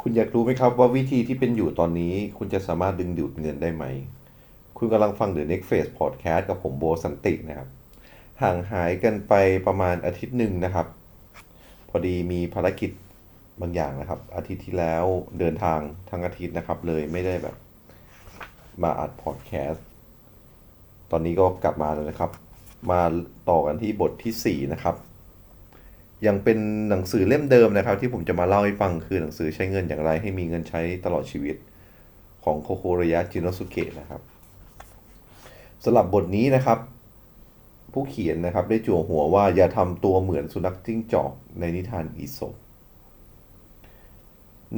[0.00, 3.84] คุณอยากรู้ไหมครับว่าวิธีที่เป็นอยู่ตอนนี้ คุณจะสามารถดึงดูดเงินได้ไหม
[4.78, 7.68] คุณกำลังฟัง The Next Phase Podcast กับผมโบสันตินะครับ
[8.42, 9.34] ห่างหายกันไป
[9.66, 10.86] ประมาณอาทิตย์หนึ่งนะครับ
[11.88, 12.90] พอดีมีภารกิจ
[13.60, 15.04] บางอย่างนะครับ อาทิตย์ที่แล้ว
[15.38, 17.56] เดินทางทั้งอาทิตย์นะครับ เลยไม่ได้แบบ
[18.82, 19.84] มาอัดพอดแคสต์
[21.10, 22.30] ตอนนี้ก็กลับมาแล้วนะครับ
[22.90, 23.00] มา
[23.50, 24.96] ต่อกันที่บทที่ 4 นะครับ
[26.26, 26.58] ยังเป็น
[26.90, 31.56] หนังสือเล่มเดิมนะครับ ที่ผมจะมาเล่าให้ฟังคือหนังสือใช้เงินอย่างไรให้มีเงินใช้ตลอดชีวิต
[32.44, 34.20] ของโคโคระยะจินโนสุเกะนะครับ
[35.84, 36.78] สำหรับบทนี้นะครับ
[37.92, 42.54] ผู้เขียนนะครับได้จั่วหัวว่าอย่าทำตัวเหมือนสุนัขจิ้งจอกในนิทานอีสป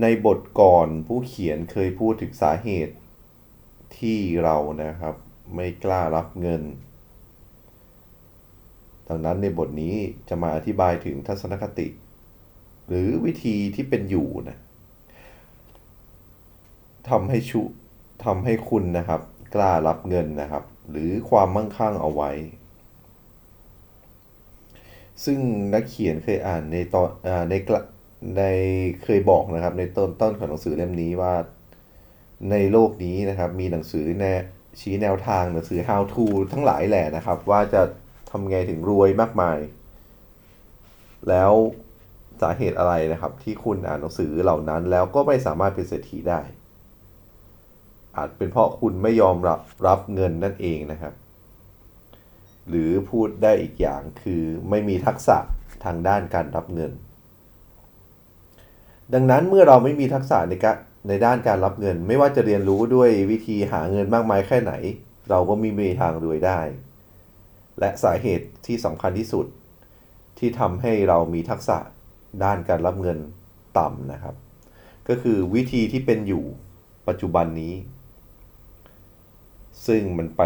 [0.00, 2.94] ในบทก่อนผู้เขียนเคยพูดถึงสาเหตุ
[3.98, 5.14] ที่เรานะครับ
[5.54, 6.62] ไม่กล้ารับเงิน
[9.08, 9.94] ดังนั้นในบทนี้
[10.28, 11.88] จะมาอธิบายถึงทัศนคติ
[12.88, 14.58] หรือวิธีที่เป็นอยู่นะ
[17.10, 17.62] ทำให้ชุ
[18.24, 19.20] ทำให้คุณนะครับ
[19.54, 22.30] กล้ารับเงินนะครับ หรือความมั่งคั่งเอาไว้
[25.24, 25.38] ซึ่ง
[25.74, 27.08] นักเขียนเคยอ่านในตอน
[27.50, 27.54] ใน
[28.36, 28.42] ใน
[29.04, 31.34] เคยบอกนะครับในต้นต้นของหนังสือเล่มนี้ว่า
[32.50, 34.24] ในโลกนี้นะครับ มีหนังสือแน
[34.80, 37.82] ชี้แนวทางหนังสือ how to ทั้งหลายแหละนะครับ ว่าจะ
[38.32, 39.58] ทำไงถึงรวยมากมาย
[41.28, 41.52] แล้ว
[42.42, 46.40] สาเหตุอะไรนะครับ ที่คุณอ่านหนังสือเหล่านั้น แล้วก็ไม่สามารถเป็นเศรษฐีได้
[48.16, 51.14] อาจเป็นเพราะคุณไม่ยอมรับรับเงินนั่นเองนะครับ
[52.68, 55.36] หรือพูดได้อีกอย่างคือไม่มีทักษะ
[55.84, 56.92] ทางด้านการรับเงิน
[59.14, 60.76] ดังนั้นเมื่อเราไม่มีทักษะในการ
[61.08, 64.72] ในด้านการรับเงิน ไม่ว่าจะเรียนรู้ด้วยวิธีหาเงินมากมายแค่ไหน
[65.30, 66.60] เราก็มีมีทางรวยได้
[67.82, 69.46] และสาเหตุที่สำคัญที่สุด
[70.38, 71.78] ที่ทำให้เรามีทักษะ
[72.44, 73.18] ด้านการรับเงิน
[73.78, 74.34] ต่ำนะครับ
[75.08, 76.44] ก็คือวิธีที่เป็นอยู่
[77.08, 77.74] ปัจจุบันนี้
[79.86, 80.42] ซึ่งมันไป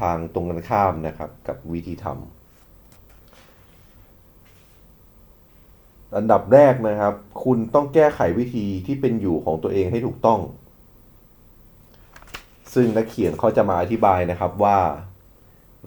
[0.00, 2.16] ทางตรงกันข้ามนะครับกับวิธีทำ
[6.16, 7.14] อันดับแรกนะครับ
[7.44, 10.40] คุณต้องแก้ไขวิธีที่เป็นอยู่ของตัวเองให้ถูกต้อง
[12.74, 14.78] ซึ่งนักเขียนเขาจะมาอธิบายนะครับว่า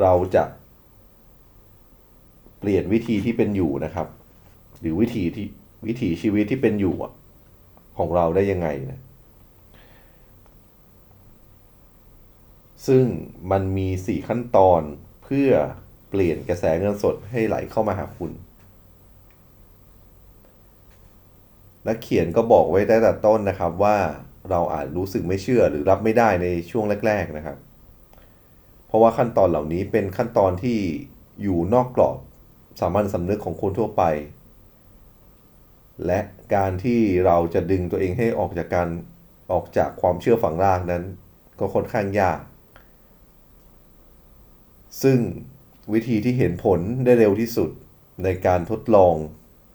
[0.00, 0.44] เราจะ
[2.64, 4.08] ปลี่ยนวิธีที่เป็นอยู่นะครับ
[4.80, 5.46] หรือวิธีที่
[5.86, 6.94] วิถีชีวิตที่เป็นอยู่
[7.98, 9.00] ของเราได้ยังไงนะ
[12.86, 13.04] ซึ่ง
[13.50, 14.82] มันมี 4 ขั้นตอน
[15.24, 15.50] เพื่อ
[16.10, 18.32] เปลี่ยนกระแสเงินสดให้ไหลเข้ามาหาคุณ
[21.86, 23.96] นักเขียนก็บอกไว้ได้แต่ต้นนะครับว่า
[24.50, 27.56] เราอาจรู้สึกไม่เชื่อหรือรับไม่ได้ในช่วงแรก ๆนะครับ
[28.86, 30.78] เพราะว่าขั้นตอนเหล่านี้เป็นขั้นตอนที่
[31.42, 32.18] อยู่นอกกรอบ
[32.80, 34.02] สามัญสำนึกของคนทั่วไป
[36.06, 36.20] และ
[36.54, 38.88] การที่เราจะดึงตัวเองให้ออกจากการ
[39.52, 41.02] ออกจากความเชื่อฝังรากนั้น
[41.58, 42.40] ก็ค่อนข้างยาก
[45.02, 45.18] ซึ่ง
[45.92, 47.70] วิธีที่เห็นผลได้เร็วที่สุด
[48.24, 49.14] ในการทดลอง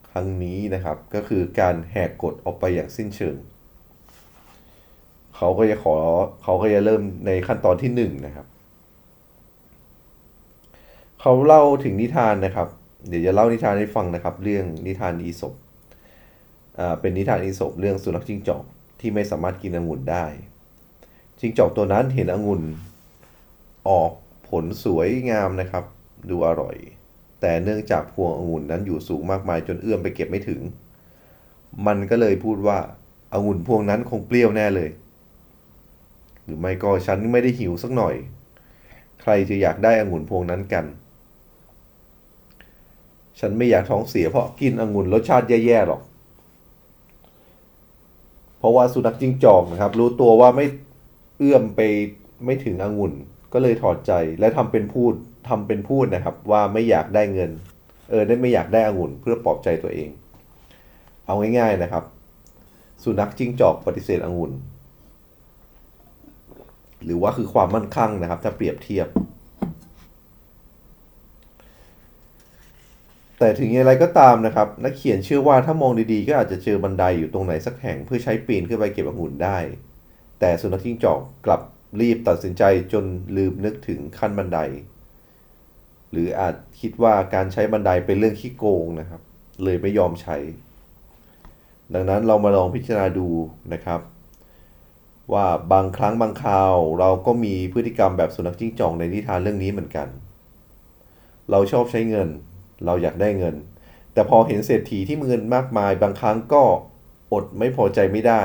[0.10, 3.36] ครั้งนี้นะครับ ก็คือการแหกกฎออกไปอย่างสิ้นเชิง
[5.36, 5.96] เขาก็จะขอ
[6.44, 8.48] เขาก็จะเริ่มในขั้นตอนที่1นนะครับ
[11.22, 12.68] เขาเล่าถึงนิทานนะครับ
[13.08, 15.54] เดี๋ยวจะเล่านิทานให้ฟังนะครับ เรื่องนิทานอีสบ
[17.00, 18.64] เป็นนิทานอีสบเรื่องสุนัขจิ้งจอก
[19.00, 20.26] ที่ไม่สามารถกินองุ่นได้
[21.40, 22.62] จิ้งจอกตัวนั้นเห็นองุ่น
[23.90, 24.12] ออก
[24.50, 25.84] ผลสวยงามนะครับ
[26.30, 26.76] ดูอร่อย
[27.42, 30.62] แต่เนื่องจากพวงองุ่นนั้นอยู่สูงมากมายจนเอื้อมไปเก็บไม่ถึง
[31.88, 32.78] มันก็เลยพูดว่า
[33.34, 34.90] องุ่นพวงนั้นคงเปรี้ยวแน่เลย
[36.44, 38.16] หรือไม่ก็ฉันไม่ได้หิวสักหน่อย
[39.22, 40.86] ใครจะอยากได้องุ่นพวงนั้นกัน
[43.40, 46.02] ฉันไม่อยากท้องเสียเพราะกินองุ่นรสชาติแย่ๆหรอก
[48.60, 50.66] เพราะว่าสุนัขจิ้งจอกนะครับ รู้ตัวว่าไม่
[51.38, 51.82] เอื้อมไป
[52.46, 53.14] ไม่ถึงองุ่น
[53.54, 55.14] ก็เลยถอดใจและทำเป็นพูด
[55.50, 57.52] ทำเป็นพูดนะครับ ว่าไม่อยากได้เงิน
[58.10, 60.10] เออได้ไม่อยากได้องุ่นเพื่อปลอบใจตัวเอง
[61.26, 62.04] เอาง่ายๆนะครับ
[63.04, 64.52] สุนัขจิ้งจอกปฏิเสธองุ่น
[67.04, 69.08] หรือว่าคือความมั่นคงนะครับ ถ้าเปรียบเทียบ
[73.40, 79.58] แต่ถึงอย่างไรก็ตามนะครับ นักเขียนเชื่อว่าถ้ามองดีๆ ก็อาจจะเจอบันไดอยู่ตรงไหนสักแห่งเพื่อใช้ปีนขึ้นไปเก็บองุ่นได้
[80.40, 81.62] แต่สุนัขจิ้งจอกกลับ
[82.02, 82.64] รีบตัดสินใจ
[82.94, 83.06] จน
[83.38, 84.60] ลืมนึกถึงขั้นบันได
[86.12, 89.22] หรืออาจคิดว่าการใช้บันไดเป็นเรื่องขี้โกงนะครับ
[89.64, 90.38] เลยไม่ยอมใช้
[91.94, 93.28] ดังนั้นเรามาลองพิจารณาดู
[93.74, 94.02] นะครับ
[95.34, 100.08] ว่าบางครั้งบางคราว เราก็มีพฤติกรรมแบบสุนัขจิ้งจอกในนิทานเรื่องนี้เหมือนกัน
[101.52, 102.30] เราชอบใช้เงิน
[102.86, 103.56] เราอยากได้เงิน
[104.14, 106.64] แต่พอเห็นเศรษฐีที่มีเงินมากมายบางครั้งก็
[107.34, 108.44] อดไม่พอใจไม่ได้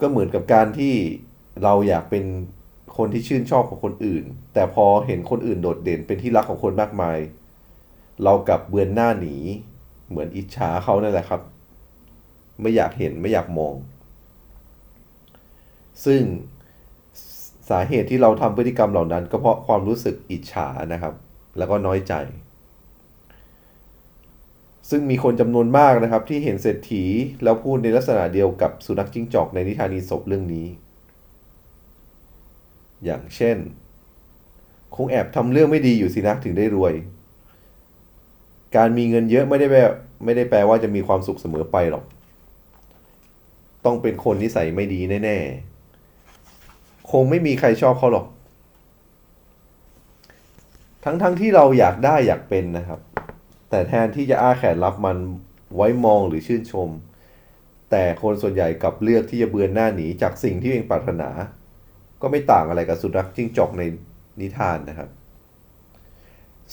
[0.00, 0.94] ก็เหมือนกับการที่
[1.62, 2.24] เราอยากเป็น
[2.96, 7.18] คนที่ชื่นชอบของคนอื่น แต่พอเห็นคนอื่นโดดเด่นเป็นที่รักของคนมากมาย
[8.24, 9.36] เรากลับเบือนหน้าหนี
[10.08, 11.40] เหมือนอิจฉาเขานั่นแหละครับ
[12.60, 13.74] ไม่อยากเห็นไม่อยากมอง
[16.04, 16.20] ซึ่ง
[17.70, 21.14] สาเหตุที่เราทำพฤติกรรมเหล่านั้น ก็เพราะความรู้สึกอิจฉานะครับ
[21.58, 22.14] แล้วก็น้อยใจ
[24.90, 27.04] ซึ่งมีคนจำนวนมากนะครับที่เห็นเศรษฐี
[27.42, 30.66] แล้วพูดในลักษณะเดียวกับสุนัขจิ้งจอกในนิทานอีสปเรื่องนี้
[33.04, 33.56] อย่างเช่น
[34.94, 36.94] คงแอบทำเรื่องไม่ดีอยู่สินะถึงได้รวย
[38.76, 39.80] การมีเงินเยอะไม่ได้แปล
[40.24, 42.04] ไม่ได้แปลว่าจะมีความสุขเสมอไปหรอก
[43.84, 45.36] ต้องเป็นคนนิสัยไม่ดีแน่
[46.22, 48.26] ๆ คงไม่มีใครชอบเขาหรอก
[51.08, 53.00] ทั้งๆทที่เราอยากได้อยากเป็นนะครับ
[53.70, 55.16] แต่แทนที่จะอ้าแขนรับมัน
[55.76, 56.88] ไว้มองหรือชื่นชม
[57.90, 61.28] แต่คนส่วนใหญ่กลับเลือกที่จะเบือนหน้าหนีจากสิ่งที่เองปรารถนา
[62.22, 63.82] ก็ไม่ต่างอะไรกับสุนัขจิ้งจอกใน
[64.40, 65.10] นิทานนะครับ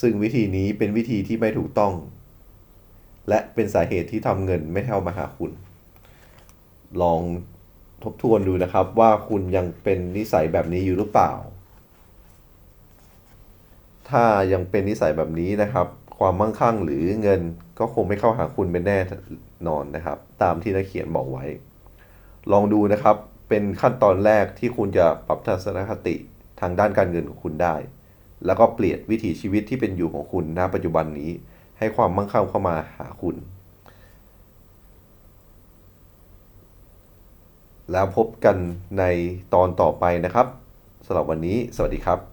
[0.02, 1.94] ซึ่งวิธีนี้เป็นวิธีที่ไม่ถูกต้อง
[3.30, 5.52] และเป็นสาเหตุที่ทำเงินไม่เท่ามาหาคุณ
[7.02, 7.22] ลอง
[8.04, 11.32] ทบทวนดูนะครับว่าคุณยังเป็นนิสัยแบบนี้อยู่หรือเปล่า
[14.10, 14.24] ถ้า
[14.54, 15.88] ยังเป็นนิสัยแบบนี้นะครับ
[16.20, 17.42] ความมั่งคั่งหรือเงิน
[17.80, 19.00] ก็คงไม่เข้าหาคุณเป็นแน่
[19.68, 21.46] นอนนะครับ ตามที่นักเขียนบอกไว้
[22.52, 23.16] ลองดูนะครับ
[23.50, 26.16] เป็นขั้นตอนแรกที่คุณจะปรับทัศนคติ
[26.62, 27.76] ทางด้านการเงินของคุณได้
[28.46, 31.32] แล้วก็เปลี่ยนวิถีชีวิตที่เป็นอยู่ของคุณณปัจจุบันนี้
[31.78, 33.36] ให้ความมั่งคั่งเข้ามาหาคุณ
[37.92, 38.58] แล้วพบกัน
[39.00, 39.04] ใน
[39.54, 40.48] ตอนต่อไปนะครับ
[41.06, 42.33] สำหรับวันนี้ สวัสดีครับ